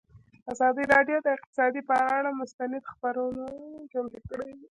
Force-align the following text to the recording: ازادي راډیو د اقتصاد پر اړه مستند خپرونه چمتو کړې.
ازادي 0.53 0.83
راډیو 0.93 1.17
د 1.23 1.27
اقتصاد 1.37 1.73
پر 1.87 1.99
اړه 2.17 2.31
مستند 2.41 2.83
خپرونه 2.91 3.43
چمتو 3.91 4.19
کړې. 4.29 4.49